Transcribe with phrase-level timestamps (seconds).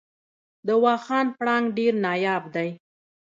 [0.67, 2.69] د واخان پړانګ ډیر نایاب دی